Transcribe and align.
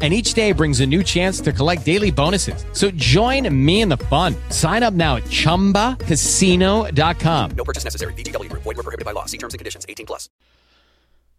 And 0.00 0.14
each 0.14 0.34
day 0.34 0.52
brings 0.52 0.78
a 0.78 0.86
new 0.86 1.02
chance 1.02 1.40
to 1.40 1.52
collect 1.52 1.84
daily 1.84 2.12
bonuses. 2.12 2.64
So 2.72 2.92
join 2.92 3.52
me 3.52 3.80
in 3.80 3.88
the 3.88 3.96
fun. 3.96 4.36
Sign 4.50 4.84
up 4.84 4.94
now 4.94 5.16
at 5.16 5.24
chumbacasino.com. 5.24 7.50
No 7.50 7.64
purchase 7.64 7.82
necessary. 7.82 8.12
VGW 8.12 8.48
Group. 8.48 8.62
Void 8.62 8.76
were 8.76 8.84
prohibited 8.84 9.04
by 9.04 9.10
law. 9.10 9.24
See 9.24 9.38
terms 9.38 9.54
and 9.54 9.58
conditions. 9.58 9.84
18 9.88 10.06
plus. 10.06 10.30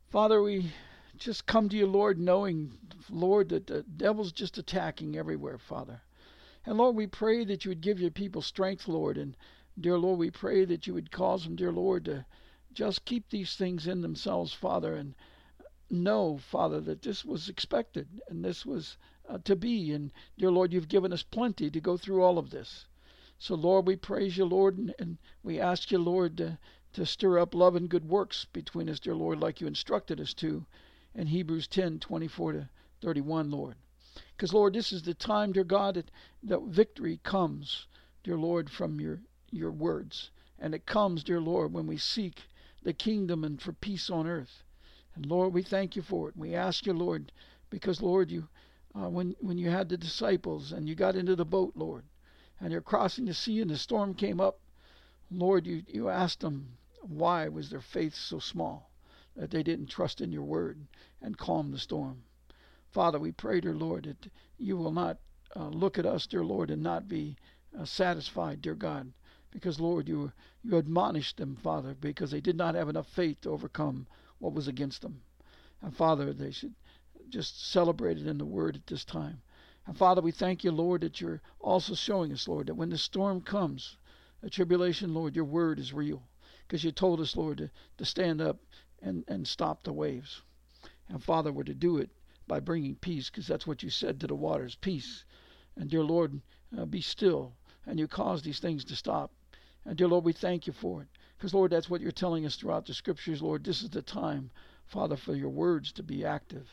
Father, 0.10 0.42
we 0.42 0.72
just 1.18 1.46
come 1.46 1.70
to 1.70 1.78
you, 1.78 1.86
Lord, 1.86 2.20
knowing, 2.20 2.72
Lord, 3.10 3.50
that 3.50 3.68
the 3.68 3.84
devil's 3.84 4.32
just 4.32 4.58
attacking 4.58 5.16
everywhere, 5.16 5.58
Father. 5.58 6.02
And 6.66 6.78
Lord, 6.78 6.96
we 6.96 7.08
pray 7.08 7.46
that 7.46 7.64
you 7.64 7.70
would 7.70 7.82
give 7.82 8.00
your 8.00 8.12
people 8.12 8.42
strength, 8.42 8.88
Lord. 8.88 9.18
And 9.18 9.36
dear 9.80 9.98
Lord, 9.98 10.20
we 10.20 10.32
pray 10.32 10.66
that 10.66 10.88
you 10.88 10.94
would 10.94 11.12
cause 11.12 11.44
them, 11.44 11.56
dear 11.56 11.72
Lord, 11.72 12.06
to 12.06 12.26
just 12.74 13.06
keep 13.06 13.30
these 13.30 13.56
things 13.56 13.88
in 13.88 14.02
themselves, 14.02 14.54
Father, 14.54 14.96
and 14.96 15.16
know, 15.90 16.38
Father, 16.38 16.80
that 16.82 17.02
this 17.02 17.26
was 17.26 17.50
expected 17.50 18.22
and 18.28 18.44
this 18.44 18.66
was 18.66 18.98
uh, 19.28 19.38
to 19.44 19.56
be. 19.56 19.92
And 19.92 20.12
dear 20.38 20.52
Lord, 20.52 20.74
you've 20.74 20.88
given 20.88 21.12
us 21.14 21.24
plenty 21.24 21.70
to 21.70 21.82
go 21.82 21.98
through 21.98 22.24
all 22.24 22.38
of 22.38 22.50
this. 22.50 22.86
So, 23.38 23.56
Lord, 23.56 23.88
we 23.88 23.96
praise 23.96 24.38
you, 24.38 24.46
Lord, 24.46 24.78
and, 24.78 24.94
and 25.00 25.18
we 25.44 25.60
ask 25.60 25.92
you, 25.92 25.98
Lord, 25.98 26.38
to, 26.38 26.60
to 26.94 27.06
stir 27.06 27.40
up 27.40 27.56
love 27.56 27.76
and 27.76 27.90
good 27.90 28.10
works 28.10 28.46
between 28.52 28.90
us, 28.90 29.00
dear 29.00 29.16
Lord, 29.16 29.40
like 29.40 29.62
you 29.62 29.68
instructed 29.68 30.20
us 30.20 30.34
to 30.36 30.66
in 31.16 31.28
Hebrews 31.28 31.68
10 31.68 32.00
24 32.00 32.54
to 32.54 32.70
31, 33.02 33.50
Lord. 33.50 33.76
Because, 34.36 34.54
Lord, 34.54 34.74
this 34.74 34.92
is 34.92 35.04
the 35.04 35.14
time, 35.14 35.54
dear 35.54 35.64
God, 35.64 35.96
that, 35.96 36.12
that 36.44 36.64
victory 36.64 37.20
comes, 37.24 37.88
dear 38.24 38.38
Lord, 38.38 38.70
from 38.70 39.00
your, 39.00 39.22
your 39.52 39.72
words. 39.72 40.32
And 40.58 40.76
it 40.76 40.86
comes, 40.86 41.24
dear 41.24 41.40
Lord, 41.40 41.72
when 41.72 41.88
we 41.88 41.98
seek 41.98 42.44
the 42.84 42.94
kingdom 42.94 43.44
and 43.44 43.62
for 43.62 43.72
peace 43.72 44.10
on 44.10 44.28
earth. 44.28 44.64
And 45.16 45.26
Lord, 45.26 45.54
we 45.54 45.64
thank 45.64 45.96
you 45.96 46.02
for 46.02 46.30
it. 46.30 46.38
We 46.38 46.56
ask 46.56 46.86
you, 46.86 46.94
Lord, 46.94 47.32
because, 47.70 48.02
Lord, 48.02 48.32
you 48.32 48.48
uh, 48.96 49.10
when, 49.10 49.36
when 49.40 49.58
you 49.58 49.70
had 49.70 49.90
the 49.90 49.98
disciples 49.98 50.72
and 50.72 50.90
you 50.90 50.96
got 50.96 51.16
into 51.16 51.36
the 51.36 51.46
boat, 51.46 51.74
Lord, 51.76 52.06
and 52.60 52.72
you're 52.72 52.82
crossing 52.82 53.26
the 53.26 53.34
sea 53.34 53.62
and 53.62 53.70
the 53.70 53.78
storm 53.78 54.14
came 54.14 54.40
up, 54.40 54.60
Lord, 55.32 55.68
you, 55.68 55.84
you 55.88 56.10
asked 56.10 56.40
them 56.40 56.78
why 57.02 57.48
was 57.48 57.70
their 57.70 57.82
faith 57.82 58.16
so 58.16 58.40
small 58.40 58.90
that 59.36 59.52
they 59.52 59.64
didn't 59.64 59.88
trust 59.88 60.22
in 60.22 60.32
your 60.32 60.44
word 60.44 60.88
and 61.22 61.38
calm 61.38 61.72
the 61.72 61.78
storm. 61.78 62.24
Father, 62.90 63.20
we 63.20 63.32
pray, 63.32 63.62
dear 63.62 63.76
Lord, 63.76 64.06
that 64.06 64.32
you 64.58 64.76
will 64.76 64.92
not 64.92 65.20
uh, 65.56 65.68
look 65.70 66.00
at 66.00 66.06
us, 66.06 66.26
dear 66.26 66.44
Lord, 66.44 66.72
and 66.72 66.82
not 66.82 67.08
be 67.08 67.38
uh, 67.80 67.86
satisfied, 67.86 68.62
dear 68.62 68.76
God, 68.76 69.14
because, 69.52 69.80
Lord, 69.80 70.08
you, 70.08 70.32
you 70.64 70.78
admonished 70.78 71.38
them, 71.38 71.56
Father, 71.56 71.96
because 72.00 72.32
they 72.32 72.42
did 72.42 72.58
not 72.58 72.76
have 72.76 72.90
enough 72.90 73.08
faith 73.08 73.42
to 73.42 73.52
overcome 73.52 74.08
what 74.40 74.54
was 74.54 74.68
against 74.68 75.02
them. 75.02 75.22
And, 75.82 75.96
Father, 75.96 76.34
they 76.34 76.52
should 76.52 76.74
just 77.30 77.72
celebrate 77.72 78.18
it 78.18 78.28
in 78.28 78.38
the 78.38 78.46
word 78.46 78.76
at 78.76 78.88
this 78.88 79.06
time. 79.06 79.42
And, 79.86 79.98
Father, 79.98 80.22
we 80.22 80.32
thank 80.32 80.64
you, 80.64 80.72
Lord, 80.72 81.02
that 81.02 81.22
you're 81.22 81.42
also 81.60 81.96
showing 81.96 82.32
us, 82.34 82.48
Lord, 82.48 82.68
that 82.68 82.76
when 82.76 82.90
the 82.90 82.98
storm 82.98 83.42
comes, 83.42 83.98
the 84.42 84.50
tribulation, 84.50 85.14
Lord, 85.14 85.36
your 85.36 85.46
word 85.46 85.80
is 85.80 85.94
real. 85.94 86.24
Because 86.68 86.84
you 86.84 86.92
told 86.92 87.20
us, 87.20 87.36
Lord, 87.36 87.58
to, 87.58 87.70
to 87.98 88.06
stand 88.06 88.42
up 88.42 88.58
and, 89.02 89.24
and 89.28 89.48
stop 89.48 89.84
the 89.84 89.94
waves. 89.94 90.42
And 91.08 91.24
Father, 91.24 91.52
we're 91.52 91.64
to 91.64 91.74
do 91.74 91.98
it 91.98 92.10
by 92.48 92.60
bringing 92.60 92.96
peace, 92.96 93.30
because 93.30 93.48
that's 93.48 93.66
what 93.66 93.84
you 93.84 93.90
said 93.90 94.20
to 94.20 94.28
the 94.28 94.36
waters 94.36 94.76
peace. 94.76 95.24
And 95.76 95.90
dear 95.90 96.04
Lord, 96.04 96.40
uh, 96.78 96.86
be 96.86 97.02
still. 97.02 97.54
And 97.86 98.00
you 98.00 98.08
cause 98.08 98.42
these 98.42 98.60
things 98.60 98.84
to 98.86 98.96
stop. 98.96 99.32
And 99.86 99.98
dear 99.98 100.08
Lord, 100.08 100.26
we 100.26 100.34
thank 100.34 100.68
you 100.68 100.74
for 100.74 101.02
it. 101.02 101.08
Because, 101.40 101.54
Lord, 101.54 101.72
that's 101.72 101.90
what 101.90 102.02
you're 102.02 102.12
telling 102.12 102.46
us 102.46 102.58
throughout 102.58 102.86
the 102.86 102.94
scriptures, 102.94 103.42
Lord. 103.42 103.64
This 103.64 103.82
is 103.82 103.90
the 103.90 104.02
time, 104.02 104.52
Father, 104.88 105.16
for 105.16 105.34
your 105.34 105.48
words 105.48 105.94
to 105.94 106.04
be 106.04 106.26
active 106.26 106.68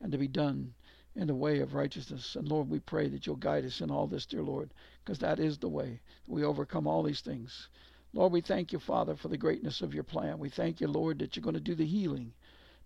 and 0.00 0.12
to 0.12 0.18
be 0.18 0.28
done 0.28 0.74
in 1.16 1.26
the 1.26 1.34
way 1.34 1.58
of 1.58 1.74
righteousness. 1.74 2.36
And 2.36 2.48
Lord, 2.48 2.70
we 2.70 2.78
pray 2.78 3.08
that 3.08 3.26
you'll 3.26 3.34
guide 3.34 3.64
us 3.64 3.80
in 3.80 3.90
all 3.90 4.06
this, 4.06 4.24
dear 4.24 4.44
Lord, 4.44 4.72
because 5.04 5.18
that 5.18 5.40
is 5.40 5.58
the 5.58 5.68
way 5.68 6.00
we 6.28 6.44
overcome 6.44 6.86
all 6.86 7.02
these 7.02 7.20
things. 7.20 7.68
Lord, 8.12 8.30
we 8.30 8.40
thank 8.40 8.72
you, 8.72 8.78
Father, 8.78 9.16
for 9.16 9.26
the 9.26 9.36
greatness 9.36 9.80
of 9.80 9.92
your 9.92 10.04
plan. 10.04 10.38
We 10.38 10.50
thank 10.50 10.80
you, 10.80 10.86
Lord, 10.86 11.18
that 11.18 11.34
you're 11.34 11.42
going 11.42 11.54
to 11.54 11.60
do 11.60 11.74
the 11.74 11.84
healing. 11.84 12.32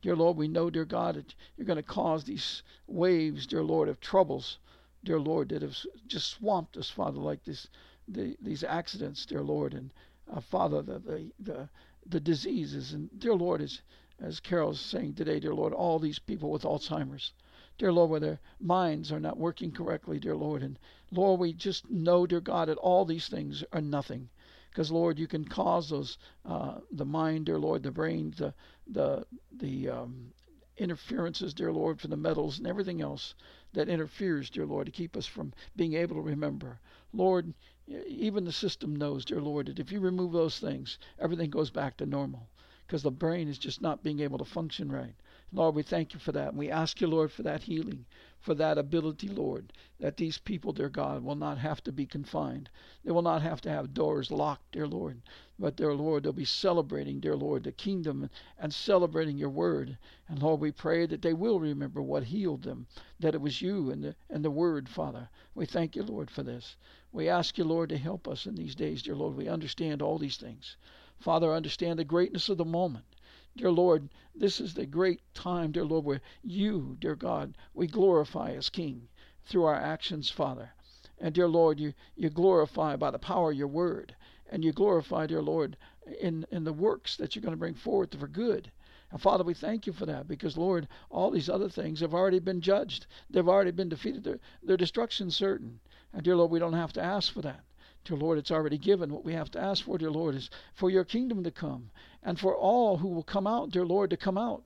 Dear 0.01 0.17
Lord, 0.17 0.39
we 0.39 0.49
know, 0.49 0.71
dear 0.71 0.87
God, 0.87 1.17
that 1.17 1.35
you're 1.59 1.67
going 1.67 1.77
to 1.77 1.83
cause 1.83 2.25
these 2.25 2.63
waves, 2.87 3.47
dear 3.47 3.63
Lord, 3.63 3.91
of 3.91 4.01
troubles, 4.01 4.59
dear 5.05 5.21
Lord, 5.21 5.51
that 5.51 5.61
have 5.61 5.77
just 6.07 6.31
swamped 6.31 6.79
us, 6.79 6.89
Father, 6.89 7.19
like 7.19 7.45
this, 7.45 7.69
the, 8.09 8.39
these 8.41 8.65
accidents, 8.65 9.27
dear 9.27 9.43
Lord, 9.43 9.75
and 9.75 9.91
uh, 10.33 10.41
Father, 10.41 10.83
the, 10.83 10.99
the, 10.99 11.31
the, 11.41 11.69
the 12.07 12.21
diseases. 12.21 12.93
And 12.93 13.09
dear 13.19 13.35
Lord, 13.35 13.61
as, 13.61 13.81
as 14.21 14.41
Carol's 14.41 14.81
saying 14.81 15.15
today, 15.15 15.41
dear 15.41 15.55
Lord, 15.55 15.73
all 15.73 15.99
these 15.99 16.19
people 16.19 16.51
with 16.51 16.63
Alzheimer's, 16.63 17.33
dear 17.79 17.93
Lord, 17.93 18.11
where 18.11 18.21
their 18.21 18.41
minds 18.61 19.13
are 19.13 19.21
not 19.21 19.39
working 19.39 19.73
correctly, 19.73 20.19
dear 20.19 20.37
Lord. 20.37 20.63
And 20.63 20.79
Lord, 21.11 21.41
we 21.41 21.53
just 21.53 21.91
know, 21.91 22.27
dear 22.27 22.41
God, 22.41 22.69
that 22.69 22.79
all 22.79 23.05
these 23.05 23.29
things 23.29 23.65
are 23.73 23.81
nothing. 23.81 24.29
Because 24.71 24.91
Lord, 24.91 25.19
you 25.19 25.27
can 25.27 25.45
cause 25.45 25.89
those 25.89 26.19
uh, 26.45 26.81
the 26.93 27.05
mind, 27.05 27.47
dear 27.47 27.59
Lord, 27.59 27.83
the 27.83 27.91
brain, 27.91 28.35
the 28.37 28.53
the 28.87 29.25
the 29.57 29.89
um, 29.89 30.33
interferences, 30.77 31.55
dear 31.55 31.73
Lord, 31.73 31.99
from 31.99 32.11
the 32.11 32.17
metals 32.17 32.59
and 32.59 32.67
everything 32.67 33.01
else 33.01 33.35
that 33.73 33.89
interferes, 33.89 34.51
dear 34.51 34.67
Lord, 34.67 34.87
to 34.87 34.93
keep 34.93 35.17
us 35.17 35.27
from 35.27 35.55
being 35.77 35.95
able 35.95 36.17
to 36.17 36.21
remember. 36.23 36.79
Lord, 37.13 37.55
even 37.89 38.45
the 38.45 38.53
system 38.53 38.97
knows, 38.97 39.25
dear 39.25 39.41
Lord, 39.41 39.67
that 39.67 39.79
if 39.79 39.93
you 39.93 40.01
remove 40.01 40.33
those 40.33 40.59
things, 40.59 40.99
everything 41.19 41.51
goes 41.51 41.71
back 41.71 41.97
to 41.97 42.07
normal 42.07 42.49
because 42.87 43.03
the 43.03 43.11
brain 43.11 43.49
is 43.49 43.59
just 43.59 43.83
not 43.83 44.03
being 44.05 44.21
able 44.21 44.39
to 44.39 44.45
function 44.45 44.91
right. 44.91 45.15
Lord, 45.53 45.75
we 45.75 45.83
thank 45.83 46.13
you 46.13 46.21
for 46.21 46.33
that. 46.33 46.51
And 46.51 46.59
we 46.59 46.71
ask 46.71 47.01
you, 47.01 47.07
Lord, 47.07 47.33
for 47.33 47.43
that 47.43 47.63
healing, 47.63 48.05
for 48.39 48.55
that 48.55 48.79
ability, 48.79 49.29
Lord, 49.29 49.73
that 49.99 50.17
these 50.17 50.39
people, 50.39 50.73
dear 50.73 50.89
God, 50.89 51.25
will 51.25 51.35
not 51.35 51.59
have 51.59 51.83
to 51.85 51.93
be 51.93 52.07
confined. 52.07 52.69
They 53.05 53.11
will 53.11 53.23
not 53.23 53.43
have 53.43 53.61
to 53.63 53.71
have 53.71 53.95
doors 53.95 54.31
locked, 54.31 54.73
dear 54.73 54.87
Lord. 54.87 55.23
But, 55.59 55.77
dear 55.77 55.95
Lord, 55.95 56.23
they'll 56.23 56.33
be 56.33 56.45
celebrating, 56.45 57.19
dear 57.19 57.37
Lord, 57.37 57.65
the 57.65 57.73
kingdom 57.73 58.31
and 58.59 58.73
celebrating 58.73 59.39
your 59.39 59.51
word. 59.51 59.99
And, 60.29 60.43
Lord, 60.43 60.61
we 60.61 60.71
pray 60.71 61.07
that 61.07 61.23
they 61.23 61.33
will 61.33 61.59
remember 61.59 62.03
what 62.03 62.25
healed 62.25 62.63
them, 62.63 62.87
that 63.19 63.35
it 63.35 63.41
was 63.41 63.63
you 63.63 63.91
and 63.91 64.05
the, 64.05 64.17
and 64.29 64.45
the 64.45 64.51
word, 64.51 64.89
Father. 64.89 65.29
We 65.55 65.67
thank 65.67 65.97
you, 65.97 66.03
Lord, 66.03 66.31
for 66.31 66.43
this. 66.43 66.77
We 67.17 67.31
ask 67.31 67.57
you, 67.57 67.65
Lord, 67.65 67.89
to 67.89 67.97
help 67.97 68.29
us 68.29 68.45
in 68.45 68.57
these 68.57 68.75
days, 68.75 69.03
dear 69.03 69.15
Lord. 69.17 69.37
We 69.37 69.49
understand 69.49 70.03
all 70.03 70.19
these 70.19 70.37
things. 70.37 70.77
Father, 71.19 71.51
understand 71.51 71.99
the 71.99 72.05
greatness 72.05 72.51
of 72.51 72.59
the 72.59 72.65
moment. 72.67 73.07
Dear 73.57 73.73
Lord, 73.73 74.11
this 74.35 74.61
is 74.61 74.75
the 74.75 74.85
great 74.85 75.23
time, 75.33 75.73
dear 75.73 75.87
Lord, 75.87 76.05
where 76.05 76.21
you, 76.43 76.95
dear 77.01 77.17
God, 77.17 77.57
we 77.73 77.87
glorify 77.87 78.51
as 78.51 78.69
King 78.69 79.09
through 79.47 79.65
our 79.65 79.75
actions, 79.75 80.29
Father. 80.29 80.75
And 81.19 81.35
dear 81.35 81.49
Lord, 81.49 81.81
you, 81.81 81.95
you 82.17 82.29
glorify 82.29 82.97
by 82.97 83.11
the 83.11 83.19
power 83.19 83.51
of 83.51 83.57
your 83.57 83.67
word. 83.67 84.15
And 84.51 84.63
you 84.63 84.75
glorify, 84.75 85.27
dear 85.27 85.41
Lord, 85.41 85.79
in, 86.21 86.45
in 86.51 86.65
the 86.65 86.75
works 86.75 87.17
that 87.17 87.35
you're 87.35 87.43
going 87.43 87.55
to 87.55 87.57
bring 87.57 87.73
forth 87.73 88.15
for 88.15 88.29
good. 88.29 88.71
And 89.11 89.23
Father, 89.23 89.43
we 89.43 89.55
thank 89.55 89.87
you 89.87 89.95
for 89.95 90.05
that 90.05 90.29
because, 90.29 90.59
Lord, 90.59 90.87
all 91.09 91.31
these 91.31 91.49
other 91.49 91.71
things 91.71 92.01
have 92.01 92.13
already 92.13 92.41
been 92.41 92.61
judged. 92.61 93.07
They've 93.31 93.49
already 93.49 93.71
been 93.71 93.89
defeated. 93.89 94.23
Their, 94.23 94.39
their 94.63 94.77
destruction 94.77 95.31
certain. 95.31 95.81
Dear 96.23 96.37
Lord, 96.37 96.51
we 96.51 96.59
don't 96.59 96.73
have 96.73 96.93
to 96.95 97.03
ask 97.03 97.33
for 97.33 97.43
that. 97.43 97.61
Dear 98.05 98.17
Lord, 98.17 98.39
it's 98.39 98.51
already 98.51 98.79
given. 98.79 99.13
What 99.13 99.25
we 99.25 99.35
have 99.35 99.51
to 99.51 99.61
ask 99.61 99.85
for, 99.85 99.99
dear 99.99 100.11
Lord, 100.11 100.35
is 100.35 100.49
for 100.75 100.89
your 100.89 101.05
kingdom 101.05 101.43
to 101.45 101.51
come 101.51 101.91
and 102.23 102.39
for 102.39 102.57
all 102.57 102.97
who 102.97 103.09
will 103.09 103.23
come 103.23 103.47
out, 103.47 103.71
dear 103.71 103.85
Lord, 103.85 104.11
to 104.11 104.17
come 104.17 104.39
out. 104.39 104.63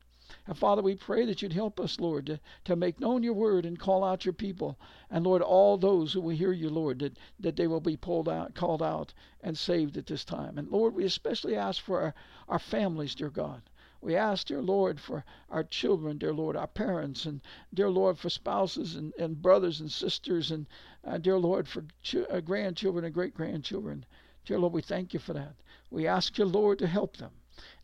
And 0.46 0.56
Father, 0.56 0.80
we 0.80 0.94
pray 0.94 1.25
that 1.26 1.42
you'd 1.42 1.52
help 1.52 1.80
us, 1.80 1.98
Lord, 1.98 2.26
to, 2.26 2.40
to 2.64 2.76
make 2.76 3.00
known 3.00 3.25
your 3.25 3.34
word 3.34 3.66
and 3.66 3.78
call 3.78 4.04
out 4.04 4.25
your 4.25 4.32
people. 4.32 4.78
And 5.10 5.25
Lord, 5.25 5.42
all 5.42 5.76
those 5.76 6.12
who 6.12 6.20
will 6.20 6.36
hear 6.36 6.52
you, 6.52 6.70
Lord, 6.70 7.00
that, 7.00 7.19
that 7.40 7.56
they 7.56 7.66
will 7.66 7.80
be 7.80 7.96
pulled 7.96 8.28
out, 8.28 8.54
called 8.54 8.82
out, 8.82 9.12
and 9.40 9.58
saved 9.58 9.96
at 9.96 10.06
this 10.06 10.25
time. 10.25 10.56
And 10.56 10.70
Lord, 10.70 10.94
we 10.94 11.04
especially 11.04 11.56
ask 11.56 11.82
for 11.82 12.00
our, 12.00 12.14
our 12.48 12.58
families, 12.60 13.16
dear 13.16 13.30
God. 13.30 13.62
We 14.02 14.16
ask, 14.16 14.46
dear 14.46 14.62
Lord, 14.62 14.98
for 14.98 15.25
our 15.50 15.62
children, 15.62 16.16
dear 16.16 16.32
Lord, 16.32 16.56
our 16.56 16.66
parents, 16.66 17.26
and 17.26 17.42
dear 17.75 17.90
Lord, 17.90 18.19
for 18.19 18.30
spouses 18.30 18.94
and, 18.94 19.12
and 19.19 19.42
brothers 19.42 19.80
and 19.80 19.90
sisters, 19.92 20.50
and 20.50 20.66
uh, 21.05 21.19
dear 21.19 21.38
Lord, 21.38 21.67
for 21.69 21.85
ch- 22.02 22.17
uh, 22.31 22.41
grandchildren 22.41 23.05
and 23.05 23.14
great 23.14 23.35
grandchildren. 23.35 24.05
Dear 24.44 24.58
Lord, 24.58 24.73
we 24.73 24.82
thank 24.82 25.14
you 25.14 25.20
for 25.20 25.32
that. 25.32 25.55
We 25.91 26.06
ask 26.06 26.38
you, 26.38 26.44
Lord, 26.44 26.79
to 26.79 26.87
help 26.87 27.17
them. 27.17 27.32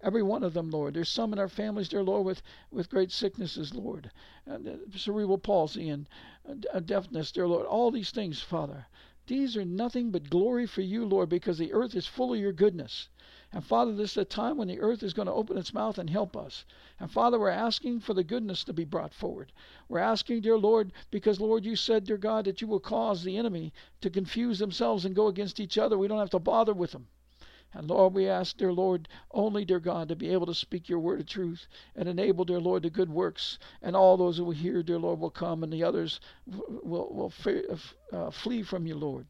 Every 0.01 0.23
one 0.23 0.43
of 0.43 0.55
them, 0.55 0.71
Lord. 0.71 0.95
There's 0.95 1.09
some 1.09 1.33
in 1.33 1.39
our 1.39 1.49
families, 1.49 1.89
dear 1.89 2.03
Lord, 2.03 2.25
with, 2.25 2.43
with 2.71 2.89
great 2.89 3.13
sicknesses, 3.13 3.75
Lord, 3.75 4.11
and 4.47 4.67
uh, 4.67 4.77
cerebral 4.97 5.39
palsy 5.39 5.89
and 5.91 6.09
uh, 6.73 6.81
deafness, 6.81 7.33
dear 7.33 7.47
Lord. 7.47 7.67
All 7.67 7.91
these 7.91 8.11
things, 8.11 8.41
Father. 8.41 8.87
These 9.27 9.57
are 9.57 9.65
nothing 9.65 10.13
but 10.13 10.31
glory 10.31 10.67
for 10.67 10.83
you, 10.83 11.05
Lord, 11.05 11.29
because 11.29 11.59
the 11.59 11.73
earth 11.73 11.95
is 11.95 12.07
full 12.07 12.33
of 12.33 12.41
your 12.41 12.53
goodness. 12.53 13.09
And 13.53 13.65
Father, 13.65 13.95
this 13.95 14.13
is 14.13 14.17
a 14.19 14.25
time 14.25 14.57
when 14.57 14.69
the 14.69 14.81
earth 14.81 15.03
is 15.03 15.15
going 15.15 15.27
to 15.27 15.33
open 15.33 15.57
its 15.57 15.73
mouth 15.73 15.99
and 15.99 16.11
help 16.11 16.37
us. 16.37 16.65
And 16.99 17.11
Father, 17.11 17.39
we're 17.39 17.51
asking 17.51 18.01
for 18.01 18.13
the 18.13 18.25
goodness 18.25 18.65
to 18.65 18.73
be 18.73 18.85
brought 18.85 19.15
forward. 19.15 19.53
We're 19.89 20.01
asking, 20.01 20.41
dear 20.41 20.59
Lord, 20.59 20.93
because 21.11 21.41
Lord, 21.41 21.65
you 21.65 21.77
said, 21.77 22.05
dear 22.05 22.19
God, 22.19 22.45
that 22.47 22.61
you 22.61 22.67
will 22.67 22.81
cause 22.81 23.23
the 23.23 23.37
enemy 23.37 23.73
to 24.01 24.11
confuse 24.11 24.59
themselves 24.59 25.05
and 25.05 25.15
go 25.15 25.29
against 25.29 25.61
each 25.61 25.79
other. 25.79 25.97
We 25.97 26.09
don't 26.09 26.19
have 26.19 26.31
to 26.31 26.39
bother 26.39 26.75
with 26.75 26.91
them. 26.91 27.07
And 27.73 27.89
Lord, 27.89 28.15
we 28.15 28.29
ask, 28.29 28.57
dear 28.57 28.73
Lord, 28.73 29.09
only, 29.31 29.65
dear 29.65 29.81
God, 29.81 30.09
to 30.09 30.17
be 30.17 30.31
able 30.31 30.47
to 30.47 30.55
speak 30.55 30.89
your 30.89 30.99
word 30.99 31.21
of 31.21 31.27
truth 31.27 31.69
and 31.95 32.09
enable, 32.09 32.45
dear 32.45 32.61
Lord, 32.61 32.83
the 32.83 32.91
good 32.91 33.11
works. 33.11 33.59
And 33.83 33.95
all 33.95 34.17
those 34.17 34.39
who 34.39 34.45
will 34.45 34.53
hear, 34.53 34.83
dear 34.83 34.99
Lord, 34.99 35.21
will 35.21 35.31
come, 35.31 35.63
and 35.63 35.73
the 35.73 35.85
others 35.85 36.21
will, 36.47 37.33
will 37.43 37.73
uh, 38.13 38.31
flee 38.31 38.63
from 38.63 38.87
you, 38.87 38.97
Lord. 38.97 39.27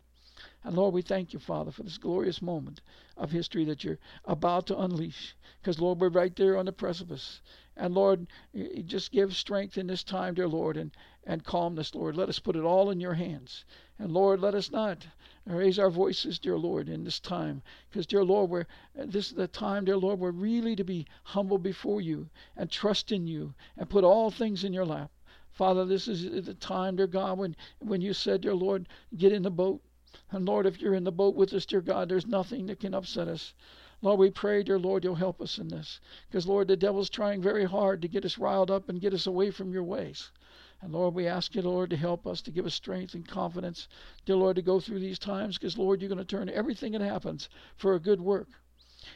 And 0.66 0.74
Lord, 0.74 0.94
we 0.94 1.02
thank 1.02 1.32
you, 1.32 1.38
Father, 1.38 1.70
for 1.70 1.84
this 1.84 1.96
glorious 1.96 2.42
moment 2.42 2.80
of 3.16 3.30
history 3.30 3.64
that 3.66 3.84
you're 3.84 4.00
about 4.24 4.66
to 4.66 4.76
unleash. 4.76 5.36
Because, 5.60 5.78
Lord, 5.78 6.00
we're 6.00 6.08
right 6.08 6.34
there 6.34 6.58
on 6.58 6.64
the 6.64 6.72
precipice. 6.72 7.40
And 7.76 7.94
Lord, 7.94 8.26
just 8.84 9.12
give 9.12 9.36
strength 9.36 9.78
in 9.78 9.86
this 9.86 10.02
time, 10.02 10.34
dear 10.34 10.48
Lord, 10.48 10.76
and, 10.76 10.90
and 11.22 11.44
calmness, 11.44 11.94
Lord. 11.94 12.16
Let 12.16 12.28
us 12.28 12.40
put 12.40 12.56
it 12.56 12.64
all 12.64 12.90
in 12.90 13.00
your 13.00 13.14
hands. 13.14 13.64
And 14.00 14.10
Lord, 14.10 14.40
let 14.40 14.56
us 14.56 14.72
not 14.72 15.06
raise 15.46 15.78
our 15.78 15.88
voices, 15.88 16.40
dear 16.40 16.58
Lord, 16.58 16.88
in 16.88 17.04
this 17.04 17.20
time. 17.20 17.62
Because, 17.88 18.04
dear 18.04 18.24
Lord, 18.24 18.50
we're, 18.50 18.66
this 18.96 19.28
is 19.28 19.34
the 19.34 19.46
time, 19.46 19.84
dear 19.84 19.96
Lord, 19.96 20.18
we're 20.18 20.32
really 20.32 20.74
to 20.74 20.84
be 20.84 21.06
humble 21.22 21.58
before 21.58 22.00
you 22.00 22.28
and 22.56 22.68
trust 22.68 23.12
in 23.12 23.28
you 23.28 23.54
and 23.76 23.88
put 23.88 24.02
all 24.02 24.32
things 24.32 24.64
in 24.64 24.72
your 24.72 24.84
lap. 24.84 25.12
Father, 25.52 25.84
this 25.84 26.08
is 26.08 26.44
the 26.44 26.54
time, 26.54 26.96
dear 26.96 27.06
God, 27.06 27.38
when, 27.38 27.54
when 27.78 28.00
you 28.00 28.12
said, 28.12 28.40
dear 28.40 28.54
Lord, 28.54 28.88
get 29.16 29.30
in 29.30 29.44
the 29.44 29.50
boat 29.50 29.80
and 30.32 30.44
Lord, 30.44 30.66
if 30.66 30.80
you're 30.80 30.94
in 30.94 31.04
the 31.04 31.12
boat 31.12 31.36
with 31.36 31.52
us, 31.52 31.66
dear 31.66 31.80
God, 31.80 32.08
there's 32.08 32.26
nothing 32.26 32.66
that 32.66 32.80
can 32.80 32.94
upset 32.94 33.28
us. 33.28 33.54
Lord, 34.02 34.18
we 34.18 34.30
pray, 34.30 34.62
dear 34.62 34.78
Lord, 34.78 35.04
you'll 35.04 35.14
help 35.14 35.40
us 35.40 35.58
in 35.58 35.68
this. 35.68 36.00
Because, 36.28 36.46
Lord, 36.46 36.68
the 36.68 36.76
devil's 36.76 37.08
trying 37.08 37.40
very 37.40 37.64
hard 37.64 38.02
to 38.02 38.08
get 38.08 38.24
us 38.24 38.36
riled 38.36 38.70
up 38.70 38.88
and 38.88 39.00
get 39.00 39.14
us 39.14 39.26
away 39.26 39.50
from 39.50 39.72
your 39.72 39.84
ways. 39.84 40.30
And 40.82 40.92
Lord, 40.92 41.14
we 41.14 41.26
ask 41.26 41.54
you, 41.54 41.62
Lord, 41.62 41.90
to 41.90 41.96
help 41.96 42.26
us, 42.26 42.42
to 42.42 42.50
give 42.50 42.66
us 42.66 42.74
strength 42.74 43.14
and 43.14 43.26
confidence, 43.26 43.88
dear 44.24 44.36
Lord, 44.36 44.56
to 44.56 44.62
go 44.62 44.80
through 44.80 44.98
these 44.98 45.18
times. 45.18 45.56
Because, 45.56 45.78
Lord, 45.78 46.00
you're 46.00 46.08
going 46.10 46.18
to 46.18 46.24
turn 46.24 46.48
everything 46.50 46.92
that 46.92 47.00
happens 47.00 47.48
for 47.76 47.94
a 47.94 48.00
good 48.00 48.20
work. 48.20 48.48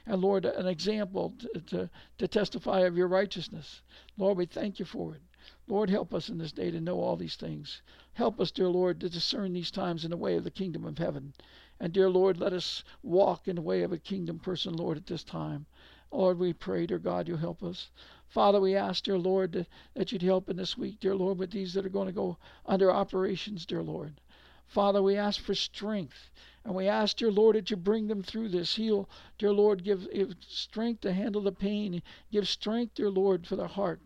And 0.07 0.23
Lord, 0.23 0.45
an 0.45 0.67
example 0.67 1.35
to, 1.41 1.61
to, 1.61 1.91
to 2.19 2.29
testify 2.29 2.81
of 2.81 2.97
your 2.97 3.09
righteousness. 3.09 3.83
Lord, 4.17 4.39
we 4.39 4.47
thank 4.47 4.79
you 4.79 4.85
for 4.85 5.15
it. 5.15 5.23
Lord, 5.67 5.91
help 5.91 6.13
us 6.13 6.29
in 6.29 6.39
this 6.39 6.53
day 6.53 6.71
to 6.71 6.81
know 6.81 7.01
all 7.01 7.17
these 7.17 7.37
things. 7.37 7.83
Help 8.13 8.41
us, 8.41 8.51
dear 8.51 8.69
Lord, 8.69 9.01
to 9.01 9.09
discern 9.09 9.53
these 9.53 9.71
times 9.71 10.05
in 10.05 10.11
the 10.11 10.17
way 10.17 10.37
of 10.37 10.45
the 10.45 10.51
kingdom 10.51 10.85
of 10.85 10.99
heaven. 10.99 11.33
And, 11.79 11.93
dear 11.93 12.11
Lord, 12.11 12.39
let 12.39 12.53
us 12.53 12.85
walk 13.03 13.49
in 13.49 13.57
the 13.57 13.63
way 13.63 13.83
of 13.83 13.93
a 13.93 13.99
kingdom 13.99 14.39
person, 14.39 14.75
Lord, 14.75 14.97
at 14.97 15.07
this 15.07 15.25
time. 15.25 15.67
Lord, 16.13 16.39
we 16.39 16.53
pray, 16.53 16.87
dear 16.87 16.99
God, 16.99 17.29
you 17.29 17.37
help 17.37 17.63
us. 17.63 17.91
Father, 18.29 18.61
we 18.61 18.75
ask, 18.75 19.05
dear 19.05 19.19
Lord, 19.19 19.67
that, 19.95 20.13
you'd 20.13 20.23
help 20.23 20.49
in 20.49 20.57
this 20.57 20.77
week, 20.77 21.01
dear 21.01 21.15
Lord, 21.15 21.39
with 21.39 21.51
these 21.51 21.73
that 21.75 21.87
are 21.87 21.89
going 21.89 22.07
to 22.07 22.13
go 22.13 22.37
under 22.67 22.91
operations, 22.91 23.65
dear 23.65 23.83
Lord. 23.83 24.21
Father, 24.67 25.03
we 25.03 25.17
ask 25.17 25.41
for 25.41 25.55
strength. 25.55 26.31
And 26.65 26.75
we 26.75 26.87
ask, 26.87 27.17
dear 27.17 27.33
Lord, 27.33 27.57
that 27.57 27.71
you 27.71 27.77
bring 27.77 28.09
them 28.09 28.23
through 28.23 28.51
this. 28.51 28.77
Heal, 28.77 29.09
dear 29.39 29.53
Lord, 29.53 29.83
give, 29.83 30.13
give 30.13 30.35
strength 30.41 31.01
to 31.03 31.13
handle 31.13 31.43
the 31.43 31.53
pain. 31.53 32.03
Give 32.31 32.47
strength, 32.47 32.95
dear 32.95 33.11
Lord, 33.11 33.47
for 33.47 33.57
the 33.57 33.69
heart 33.69 34.01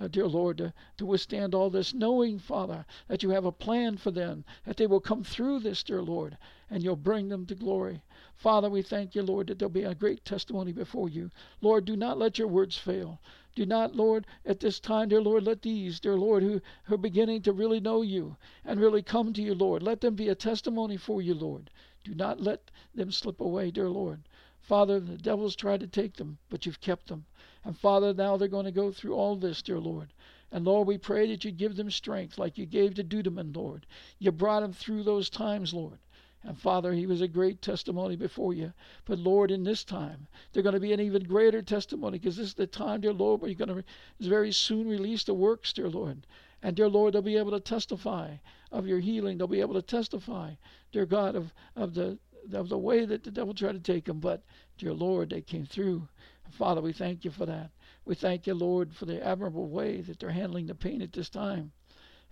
uh, 0.00 0.08
dear 0.08 0.26
Lord, 0.26 0.56
to, 0.58 0.72
to 0.96 1.04
withstand 1.04 1.54
all 1.54 1.68
this, 1.68 1.92
knowing, 1.92 2.38
Father, 2.38 2.86
that 3.06 3.22
you 3.22 3.28
have 3.30 3.44
a 3.44 3.52
plan 3.52 3.98
for 3.98 4.10
them, 4.10 4.44
that 4.64 4.78
they 4.78 4.86
will 4.86 5.00
come 5.00 5.22
through 5.22 5.60
this, 5.60 5.82
dear 5.82 6.00
Lord, 6.00 6.38
and 6.70 6.82
you'll 6.82 6.96
bring 6.96 7.28
them 7.28 7.44
to 7.44 7.54
glory. 7.54 8.02
Father, 8.34 8.70
we 8.70 8.80
thank 8.80 9.14
you, 9.14 9.22
Lord, 9.22 9.48
that 9.48 9.58
there'll 9.58 9.70
be 9.70 9.82
a 9.82 9.94
great 9.94 10.24
testimony 10.24 10.72
before 10.72 11.10
you. 11.10 11.30
Lord, 11.60 11.84
do 11.84 11.96
not 11.96 12.16
let 12.16 12.38
your 12.38 12.48
words 12.48 12.78
fail. 12.78 13.20
Do 13.54 13.66
not, 13.66 13.94
Lord, 13.94 14.26
at 14.46 14.60
this 14.60 14.80
time, 14.80 15.10
dear 15.10 15.20
Lord, 15.20 15.44
let 15.44 15.60
these, 15.60 16.00
dear 16.00 16.16
Lord, 16.16 16.42
who, 16.42 16.62
who 16.84 16.94
are 16.94 16.98
beginning 16.98 17.42
to 17.42 17.52
really 17.52 17.80
know 17.80 18.00
you 18.00 18.36
and 18.64 18.80
really 18.80 19.02
come 19.02 19.34
to 19.34 19.42
you, 19.42 19.54
Lord, 19.54 19.82
let 19.82 20.00
them 20.00 20.14
be 20.14 20.28
a 20.28 20.34
testimony 20.34 20.96
for 20.96 21.20
you, 21.20 21.34
Lord. 21.34 21.68
Do 22.04 22.14
not 22.14 22.40
let 22.40 22.70
them 22.94 23.12
slip 23.12 23.40
away, 23.40 23.70
dear 23.70 23.90
Lord. 23.90 24.22
Father, 24.60 24.98
the 24.98 25.18
devil's 25.18 25.56
tried 25.56 25.80
to 25.80 25.86
take 25.86 26.14
them, 26.14 26.38
but 26.48 26.64
you've 26.64 26.80
kept 26.80 27.08
them. 27.08 27.26
And 27.64 27.78
Father, 27.78 28.14
now 28.14 28.36
they're 28.36 28.48
going 28.48 28.64
to 28.64 28.72
go 28.72 28.90
through 28.90 29.14
all 29.14 29.36
this, 29.36 29.60
dear 29.60 29.78
Lord. 29.78 30.12
And 30.50 30.64
Lord, 30.64 30.88
we 30.88 30.98
pray 30.98 31.28
that 31.28 31.44
you 31.44 31.50
give 31.50 31.76
them 31.76 31.90
strength 31.90 32.38
like 32.38 32.58
you 32.58 32.66
gave 32.66 32.94
to 32.94 33.04
Dudaman, 33.04 33.54
Lord. 33.54 33.86
You 34.18 34.32
brought 34.32 34.62
him 34.62 34.72
through 34.72 35.02
those 35.02 35.30
times, 35.30 35.72
Lord. 35.74 35.98
And 36.42 36.58
Father, 36.58 36.94
he 36.94 37.06
was 37.06 37.20
a 37.20 37.28
great 37.28 37.60
testimony 37.60 38.16
before 38.16 38.54
you. 38.54 38.72
But 39.04 39.18
Lord, 39.18 39.50
in 39.50 39.62
this 39.62 39.84
time, 39.84 40.26
they're 40.52 40.62
going 40.62 40.74
to 40.74 40.80
be 40.80 40.94
an 40.94 41.00
even 41.00 41.24
greater 41.24 41.60
testimony 41.60 42.18
because 42.18 42.36
this 42.36 42.48
is 42.48 42.54
the 42.54 42.66
time, 42.66 43.02
dear 43.02 43.12
Lord, 43.12 43.40
where 43.40 43.50
you're 43.50 43.66
going 43.66 43.82
to 43.82 43.84
very 44.20 44.50
soon 44.50 44.88
release 44.88 45.22
the 45.22 45.34
works, 45.34 45.72
dear 45.74 45.90
Lord. 45.90 46.26
And 46.62 46.74
dear 46.74 46.88
Lord, 46.88 47.12
they'll 47.12 47.22
be 47.22 47.36
able 47.36 47.52
to 47.52 47.60
testify 47.60 48.36
of 48.72 48.86
your 48.86 49.00
healing. 49.00 49.36
They'll 49.36 49.46
be 49.46 49.60
able 49.60 49.74
to 49.74 49.82
testify, 49.82 50.54
dear 50.92 51.04
God, 51.04 51.36
of, 51.36 51.52
of 51.76 51.94
the 51.94 52.18
of 52.54 52.70
the 52.70 52.78
way 52.78 53.04
that 53.04 53.22
the 53.22 53.30
devil 53.30 53.52
tried 53.52 53.72
to 53.72 53.80
take 53.80 54.06
them. 54.06 54.18
But 54.18 54.42
dear 54.78 54.94
Lord, 54.94 55.28
they 55.28 55.42
came 55.42 55.66
through. 55.66 56.08
Father, 56.52 56.80
we 56.80 56.92
thank 56.92 57.24
you 57.24 57.30
for 57.30 57.46
that. 57.46 57.70
We 58.04 58.14
thank 58.14 58.46
you, 58.46 58.54
Lord, 58.54 58.94
for 58.94 59.06
the 59.06 59.24
admirable 59.24 59.68
way 59.68 60.00
that 60.00 60.18
they're 60.18 60.30
handling 60.30 60.66
the 60.66 60.74
pain 60.74 61.02
at 61.02 61.12
this 61.12 61.28
time. 61.28 61.72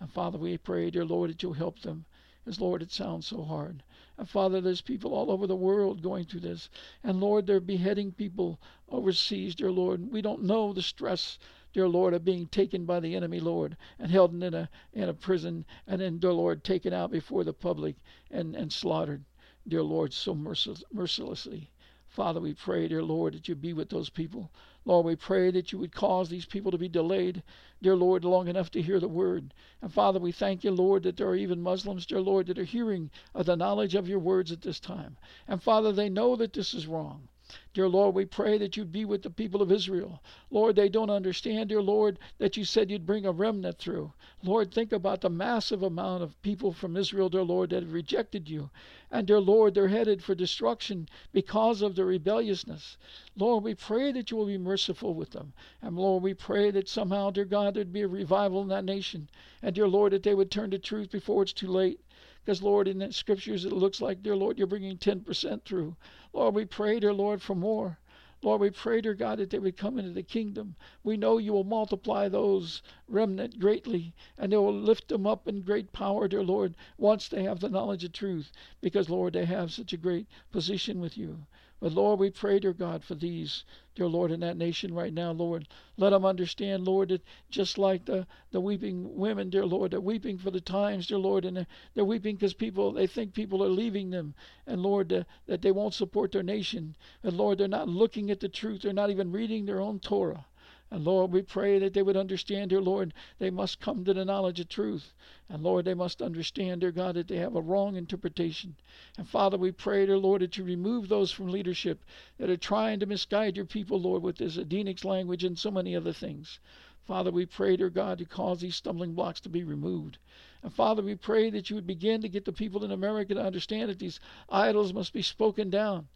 And 0.00 0.10
Father, 0.10 0.38
we 0.38 0.56
pray, 0.58 0.90
dear 0.90 1.04
Lord, 1.04 1.30
that 1.30 1.42
you'll 1.42 1.52
help 1.52 1.80
them. 1.80 2.04
As 2.46 2.60
Lord, 2.60 2.80
it 2.80 2.90
sounds 2.90 3.26
so 3.26 3.42
hard. 3.42 3.82
And 4.16 4.28
Father, 4.28 4.60
there's 4.60 4.80
people 4.80 5.12
all 5.12 5.30
over 5.30 5.46
the 5.46 5.54
world 5.54 6.02
going 6.02 6.24
through 6.24 6.40
this. 6.40 6.70
And 7.04 7.20
Lord, 7.20 7.46
they're 7.46 7.60
beheading 7.60 8.12
people 8.12 8.58
overseas, 8.88 9.54
dear 9.54 9.70
Lord. 9.70 10.10
We 10.10 10.22
don't 10.22 10.44
know 10.44 10.72
the 10.72 10.80
stress, 10.80 11.38
dear 11.74 11.88
Lord, 11.88 12.14
of 12.14 12.24
being 12.24 12.46
taken 12.46 12.86
by 12.86 13.00
the 13.00 13.14
enemy, 13.14 13.38
Lord, 13.38 13.76
and 13.98 14.10
held 14.10 14.32
in 14.42 14.54
a 14.54 14.70
in 14.94 15.08
a 15.08 15.14
prison, 15.14 15.66
and 15.86 16.00
then, 16.00 16.18
dear 16.18 16.32
Lord, 16.32 16.64
taken 16.64 16.92
out 16.94 17.10
before 17.10 17.44
the 17.44 17.52
public 17.52 17.96
and, 18.30 18.56
and 18.56 18.72
slaughtered, 18.72 19.24
dear 19.66 19.82
Lord, 19.82 20.14
so 20.14 20.34
mercilessly. 20.34 21.70
Father, 22.10 22.40
we 22.40 22.54
pray, 22.54 22.88
dear 22.88 23.02
Lord, 23.02 23.34
that 23.34 23.48
you 23.48 23.54
be 23.54 23.72
with 23.72 23.90
those 23.90 24.08
people. 24.08 24.50
Lord, 24.84 25.04
we 25.04 25.14
pray 25.14 25.50
that 25.50 25.72
you 25.72 25.78
would 25.78 25.94
cause 25.94 26.28
these 26.28 26.46
people 26.46 26.70
to 26.70 26.78
be 26.78 26.88
delayed, 26.88 27.42
dear 27.82 27.94
Lord, 27.94 28.24
long 28.24 28.48
enough 28.48 28.70
to 28.70 28.82
hear 28.82 28.98
the 28.98 29.06
word. 29.06 29.52
And 29.82 29.92
Father, 29.92 30.18
we 30.18 30.32
thank 30.32 30.64
you, 30.64 30.70
Lord, 30.70 31.02
that 31.02 31.16
there 31.16 31.28
are 31.28 31.36
even 31.36 31.60
Muslims, 31.60 32.06
dear 32.06 32.20
Lord, 32.20 32.46
that 32.46 32.58
are 32.58 32.64
hearing 32.64 33.10
of 33.34 33.46
the 33.46 33.56
knowledge 33.56 33.94
of 33.94 34.08
your 34.08 34.18
words 34.18 34.50
at 34.50 34.62
this 34.62 34.80
time. 34.80 35.18
And 35.46 35.62
Father, 35.62 35.92
they 35.92 36.08
know 36.08 36.34
that 36.36 36.54
this 36.54 36.72
is 36.72 36.86
wrong. 36.86 37.28
Dear 37.72 37.88
Lord, 37.88 38.14
we 38.14 38.24
pray 38.24 38.58
that 38.58 38.76
you'd 38.76 38.92
be 38.92 39.04
with 39.04 39.22
the 39.22 39.30
people 39.30 39.62
of 39.62 39.72
Israel. 39.72 40.22
Lord, 40.50 40.76
they 40.76 40.88
don't 40.88 41.08
understand, 41.08 41.68
dear 41.68 41.80
Lord, 41.80 42.18
that 42.38 42.56
you 42.56 42.64
said 42.64 42.90
you'd 42.90 43.06
bring 43.06 43.24
a 43.24 43.32
remnant 43.32 43.78
through. 43.78 44.12
Lord, 44.42 44.70
think 44.70 44.92
about 44.92 45.20
the 45.20 45.30
massive 45.30 45.82
amount 45.82 46.22
of 46.22 46.42
people 46.42 46.72
from 46.72 46.96
Israel, 46.96 47.28
dear 47.28 47.42
Lord, 47.42 47.70
that 47.70 47.82
have 47.82 47.92
rejected 47.92 48.48
you. 48.48 48.68
And, 49.10 49.26
dear 49.26 49.40
Lord, 49.40 49.74
they're 49.74 49.88
headed 49.88 50.22
for 50.22 50.34
destruction 50.34 51.08
because 51.32 51.80
of 51.80 51.96
their 51.96 52.04
rebelliousness. 52.04 52.98
Lord, 53.36 53.64
we 53.64 53.74
pray 53.74 54.12
that 54.12 54.30
you 54.30 54.36
will 54.36 54.46
be 54.46 54.58
merciful 54.58 55.14
with 55.14 55.30
them. 55.30 55.52
And, 55.80 55.96
Lord, 55.96 56.22
we 56.22 56.34
pray 56.34 56.70
that 56.72 56.88
somehow, 56.88 57.30
dear 57.30 57.46
God, 57.46 57.74
there'd 57.74 57.92
be 57.92 58.02
a 58.02 58.08
revival 58.08 58.60
in 58.60 58.68
that 58.68 58.84
nation. 58.84 59.30
And, 59.62 59.74
dear 59.74 59.88
Lord, 59.88 60.12
that 60.12 60.22
they 60.22 60.34
would 60.34 60.50
turn 60.50 60.70
to 60.72 60.78
truth 60.78 61.10
before 61.10 61.44
it's 61.44 61.52
too 61.52 61.68
late. 61.68 62.00
Because, 62.44 62.62
Lord, 62.62 62.88
in 62.88 62.98
the 62.98 63.12
scriptures, 63.12 63.64
it 63.64 63.72
looks 63.72 64.00
like, 64.00 64.22
dear 64.22 64.36
Lord, 64.36 64.58
you're 64.58 64.66
bringing 64.66 64.96
10% 64.96 65.64
through. 65.64 65.96
Lord, 66.32 66.54
we 66.54 66.64
pray, 66.64 67.00
dear 67.00 67.12
Lord, 67.12 67.42
for 67.42 67.54
more. 67.54 67.98
Lord, 68.40 68.60
we 68.60 68.70
pray, 68.70 69.00
dear 69.00 69.14
God, 69.14 69.38
that 69.38 69.50
they 69.50 69.58
would 69.58 69.76
come 69.76 69.98
into 69.98 70.12
the 70.12 70.22
kingdom. 70.22 70.76
We 71.02 71.16
know 71.16 71.38
you 71.38 71.52
will 71.52 71.64
multiply 71.64 72.28
those 72.28 72.82
remnant 73.08 73.58
greatly, 73.58 74.14
and 74.38 74.52
they 74.52 74.56
will 74.56 74.72
lift 74.72 75.08
them 75.08 75.26
up 75.26 75.48
in 75.48 75.62
great 75.62 75.92
power, 75.92 76.28
dear 76.28 76.44
Lord, 76.44 76.76
once 76.96 77.28
they 77.28 77.42
have 77.42 77.58
the 77.58 77.68
knowledge 77.68 78.04
of 78.04 78.12
truth, 78.12 78.52
because, 78.80 79.10
Lord, 79.10 79.32
they 79.32 79.44
have 79.44 79.72
such 79.72 79.92
a 79.92 79.96
great 79.96 80.28
position 80.52 81.00
with 81.00 81.18
you. 81.18 81.46
But 81.80 81.92
Lord, 81.92 82.18
we 82.18 82.30
pray, 82.30 82.58
dear 82.58 82.72
God, 82.72 83.04
for 83.04 83.14
these, 83.14 83.64
dear 83.94 84.08
Lord, 84.08 84.32
in 84.32 84.40
that 84.40 84.56
nation 84.56 84.92
right 84.92 85.12
now, 85.12 85.30
Lord. 85.30 85.68
Let 85.96 86.10
them 86.10 86.24
understand, 86.24 86.84
Lord, 86.84 87.10
that 87.10 87.22
just 87.50 87.78
like 87.78 88.04
the, 88.04 88.26
the 88.50 88.60
weeping 88.60 89.16
women, 89.16 89.48
dear 89.48 89.64
Lord, 89.64 89.92
they're 89.92 90.00
weeping 90.00 90.38
for 90.38 90.50
the 90.50 90.60
times, 90.60 91.06
dear 91.06 91.18
Lord, 91.18 91.44
and 91.44 91.56
they're, 91.56 91.66
they're 91.94 92.04
weeping 92.04 92.34
because 92.34 92.52
people, 92.52 92.90
they 92.90 93.06
think 93.06 93.32
people 93.32 93.62
are 93.62 93.68
leaving 93.68 94.10
them, 94.10 94.34
and 94.66 94.82
Lord, 94.82 95.12
uh, 95.12 95.22
that 95.46 95.62
they 95.62 95.70
won't 95.70 95.94
support 95.94 96.32
their 96.32 96.42
nation. 96.42 96.96
And 97.22 97.36
Lord, 97.36 97.58
they're 97.58 97.68
not 97.68 97.88
looking 97.88 98.30
at 98.32 98.40
the 98.40 98.48
truth, 98.48 98.82
they're 98.82 98.92
not 98.92 99.10
even 99.10 99.30
reading 99.30 99.64
their 99.64 99.80
own 99.80 100.00
Torah. 100.00 100.46
And 100.90 101.04
Lord, 101.04 101.32
we 101.32 101.42
pray 101.42 101.78
that 101.78 101.92
they 101.92 102.00
would 102.00 102.16
understand, 102.16 102.70
dear 102.70 102.80
Lord, 102.80 103.12
they 103.38 103.50
must 103.50 103.78
come 103.78 104.04
to 104.04 104.14
the 104.14 104.24
knowledge 104.24 104.58
of 104.58 104.70
truth. 104.70 105.12
And 105.46 105.62
Lord, 105.62 105.84
they 105.84 105.92
must 105.92 106.22
understand, 106.22 106.80
dear 106.80 106.92
God, 106.92 107.16
that 107.16 107.28
they 107.28 107.36
have 107.36 107.54
a 107.54 107.60
wrong 107.60 107.94
interpretation. 107.94 108.74
And 109.18 109.28
Father, 109.28 109.58
we 109.58 109.70
pray, 109.70 110.06
dear 110.06 110.16
Lord, 110.16 110.40
that 110.40 110.56
you 110.56 110.64
remove 110.64 111.08
those 111.08 111.30
from 111.30 111.48
leadership 111.48 112.02
that 112.38 112.48
are 112.48 112.56
trying 112.56 113.00
to 113.00 113.06
misguide 113.06 113.54
your 113.54 113.66
people, 113.66 114.00
Lord, 114.00 114.22
with 114.22 114.38
this 114.38 114.56
Adenics 114.56 115.04
language 115.04 115.44
and 115.44 115.58
so 115.58 115.70
many 115.70 115.94
other 115.94 116.14
things. 116.14 116.58
Father, 117.04 117.30
we 117.30 117.44
pray, 117.44 117.76
dear 117.76 117.90
God, 117.90 118.16
to 118.18 118.24
cause 118.24 118.60
these 118.60 118.76
stumbling 118.76 119.12
blocks 119.12 119.40
to 119.40 119.50
be 119.50 119.64
removed. 119.64 120.16
And 120.62 120.72
Father, 120.72 121.02
we 121.02 121.16
pray 121.16 121.50
that 121.50 121.68
you 121.68 121.76
would 121.76 121.86
begin 121.86 122.22
to 122.22 122.30
get 122.30 122.46
the 122.46 122.52
people 122.52 122.82
in 122.82 122.90
America 122.90 123.34
to 123.34 123.44
understand 123.44 123.90
that 123.90 123.98
these 123.98 124.20
idols 124.48 124.94
must 124.94 125.12
be 125.12 125.20
spoken 125.22 125.68
down 125.68 126.08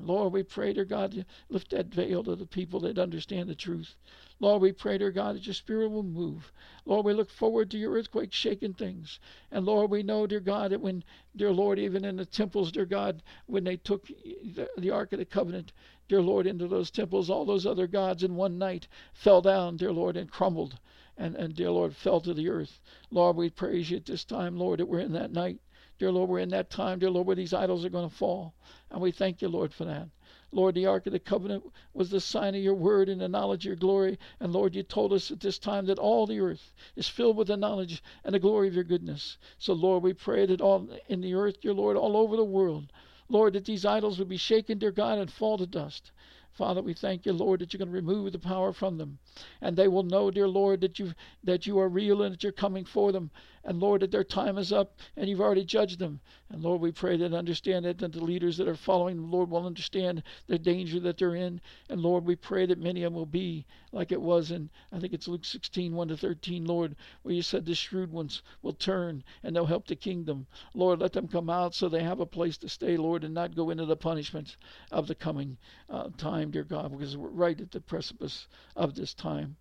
Lord, 0.00 0.32
we 0.32 0.42
pray, 0.42 0.72
dear 0.72 0.84
God, 0.84 1.14
you 1.14 1.24
lift 1.48 1.70
that 1.70 1.86
veil 1.86 2.24
to 2.24 2.34
the 2.34 2.44
people 2.44 2.80
that 2.80 2.98
understand 2.98 3.48
the 3.48 3.54
truth. 3.54 3.96
Lord, 4.40 4.60
we 4.60 4.72
pray, 4.72 4.98
dear 4.98 5.10
God, 5.10 5.36
that 5.36 5.46
your 5.46 5.54
spirit 5.54 5.88
will 5.88 6.02
move. 6.02 6.52
Lord, 6.84 7.06
we 7.06 7.14
look 7.14 7.30
forward 7.30 7.70
to 7.70 7.78
your 7.78 7.92
earthquake 7.92 8.32
shaking 8.32 8.74
things. 8.74 9.20
And 9.50 9.64
Lord, 9.64 9.90
we 9.90 10.02
know, 10.02 10.26
dear 10.26 10.40
God, 10.40 10.72
that 10.72 10.80
when, 10.80 11.04
dear 11.34 11.52
Lord, 11.52 11.78
even 11.78 12.04
in 12.04 12.16
the 12.16 12.26
temples, 12.26 12.72
dear 12.72 12.84
God, 12.84 13.22
when 13.46 13.64
they 13.64 13.76
took 13.76 14.06
the, 14.06 14.68
the 14.76 14.90
Ark 14.90 15.12
of 15.12 15.20
the 15.20 15.24
Covenant, 15.24 15.72
dear 16.08 16.20
Lord, 16.20 16.46
into 16.46 16.68
those 16.68 16.90
temples, 16.90 17.30
all 17.30 17.44
those 17.44 17.64
other 17.64 17.86
gods 17.86 18.22
in 18.22 18.36
one 18.36 18.58
night 18.58 18.88
fell 19.14 19.40
down, 19.40 19.76
dear 19.76 19.92
Lord, 19.92 20.16
and 20.16 20.30
crumbled. 20.30 20.78
And, 21.16 21.34
and 21.36 21.54
dear 21.54 21.70
Lord, 21.70 21.96
fell 21.96 22.20
to 22.20 22.34
the 22.34 22.50
earth. 22.50 22.80
Lord, 23.10 23.36
we 23.36 23.48
praise 23.48 23.90
you 23.90 23.96
at 23.96 24.04
this 24.04 24.24
time, 24.24 24.58
Lord, 24.58 24.80
that 24.80 24.86
we're 24.86 24.98
in 24.98 25.12
that 25.12 25.32
night. 25.32 25.60
Dear 25.98 26.12
Lord, 26.12 26.28
we're 26.28 26.40
in 26.40 26.50
that 26.50 26.68
time, 26.68 26.98
dear 26.98 27.10
Lord, 27.10 27.26
where 27.26 27.36
these 27.36 27.54
idols 27.54 27.84
are 27.84 27.90
going 27.90 28.08
to 28.08 28.14
fall. 28.14 28.54
And 28.90 29.00
we 29.00 29.12
thank 29.12 29.40
you, 29.40 29.48
Lord, 29.48 29.72
for 29.72 29.86
that. 29.86 30.08
Lord, 30.52 30.74
the 30.74 30.86
Ark 30.86 31.06
of 31.06 31.12
the 31.12 31.18
Covenant 31.18 31.64
was 31.94 32.10
the 32.10 32.20
sign 32.20 32.54
of 32.54 32.62
your 32.62 32.74
word 32.74 33.08
and 33.08 33.20
the 33.20 33.28
knowledge 33.28 33.64
of 33.64 33.70
your 33.70 33.76
glory. 33.76 34.18
And 34.38 34.52
Lord, 34.52 34.74
you 34.74 34.82
told 34.82 35.12
us 35.12 35.30
at 35.30 35.40
this 35.40 35.58
time 35.58 35.86
that 35.86 35.98
all 35.98 36.26
the 36.26 36.40
earth 36.40 36.74
is 36.96 37.08
filled 37.08 37.36
with 37.36 37.48
the 37.48 37.56
knowledge 37.56 38.02
and 38.24 38.34
the 38.34 38.38
glory 38.38 38.68
of 38.68 38.74
your 38.74 38.84
goodness. 38.84 39.38
So, 39.58 39.72
Lord, 39.72 40.02
we 40.02 40.12
pray 40.12 40.46
that 40.46 40.60
all 40.60 40.88
in 41.08 41.20
the 41.20 41.34
earth, 41.34 41.60
dear 41.60 41.72
Lord, 41.72 41.96
all 41.96 42.16
over 42.16 42.36
the 42.36 42.44
world, 42.44 42.92
Lord, 43.28 43.54
that 43.54 43.64
these 43.64 43.84
idols 43.84 44.18
would 44.18 44.28
be 44.28 44.36
shaken, 44.36 44.78
dear 44.78 44.92
God, 44.92 45.18
and 45.18 45.30
fall 45.30 45.58
to 45.58 45.66
dust. 45.66 46.12
Father, 46.56 46.80
we 46.80 46.94
thank 46.94 47.26
you, 47.26 47.34
Lord, 47.34 47.60
that 47.60 47.72
you're 47.72 47.78
going 47.78 47.90
to 47.90 47.94
remove 47.94 48.32
the 48.32 48.38
power 48.38 48.72
from 48.72 48.96
them. 48.96 49.18
And 49.60 49.76
they 49.76 49.88
will 49.88 50.02
know, 50.02 50.30
dear 50.30 50.48
Lord, 50.48 50.80
that 50.80 50.98
you 50.98 51.12
that 51.44 51.66
you 51.66 51.78
are 51.78 51.88
real 51.88 52.22
and 52.22 52.32
that 52.32 52.42
you're 52.42 52.50
coming 52.52 52.86
for 52.86 53.12
them. 53.12 53.30
And 53.62 53.78
Lord, 53.80 54.00
that 54.00 54.10
their 54.10 54.24
time 54.24 54.56
is 54.56 54.72
up 54.72 54.96
and 55.16 55.28
you've 55.28 55.40
already 55.40 55.64
judged 55.64 55.98
them. 55.98 56.20
And 56.48 56.62
Lord, 56.62 56.80
we 56.80 56.92
pray 56.92 57.16
that 57.16 57.34
understand 57.34 57.84
it, 57.84 57.98
that 57.98 58.12
the 58.12 58.24
leaders 58.24 58.56
that 58.56 58.68
are 58.68 58.76
following 58.76 59.16
the 59.16 59.26
Lord 59.26 59.50
will 59.50 59.66
understand 59.66 60.22
the 60.46 60.58
danger 60.58 61.00
that 61.00 61.18
they're 61.18 61.34
in. 61.34 61.60
And 61.90 62.00
Lord, 62.00 62.24
we 62.24 62.36
pray 62.36 62.64
that 62.66 62.78
many 62.78 63.02
of 63.02 63.12
them 63.12 63.18
will 63.18 63.26
be 63.26 63.66
like 63.92 64.12
it 64.12 64.20
was 64.20 64.50
in, 64.50 64.70
I 64.92 65.00
think 65.00 65.12
it's 65.12 65.26
Luke 65.26 65.44
16, 65.44 65.94
1 65.94 66.08
to 66.08 66.16
13, 66.16 66.64
Lord, 66.64 66.94
where 67.22 67.34
you 67.34 67.42
said 67.42 67.64
the 67.64 67.74
shrewd 67.74 68.12
ones 68.12 68.42
will 68.62 68.74
turn 68.74 69.24
and 69.42 69.54
they'll 69.54 69.66
help 69.66 69.86
the 69.86 69.96
kingdom. 69.96 70.46
Lord, 70.74 71.00
let 71.00 71.12
them 71.12 71.26
come 71.26 71.50
out 71.50 71.74
so 71.74 71.88
they 71.88 72.02
have 72.02 72.20
a 72.20 72.26
place 72.26 72.56
to 72.58 72.68
stay, 72.68 72.96
Lord, 72.96 73.24
and 73.24 73.34
not 73.34 73.56
go 73.56 73.70
into 73.70 73.86
the 73.86 73.96
punishments 73.96 74.56
of 74.92 75.08
the 75.08 75.14
coming 75.14 75.56
uh, 75.90 76.10
time, 76.16 76.45
dear 76.50 76.64
God, 76.64 76.90
because 76.92 77.16
we're 77.16 77.28
right 77.28 77.60
at 77.60 77.70
the 77.70 77.80
precipice 77.80 78.46
of 78.74 78.94
this 78.94 79.14
time. 79.14 79.56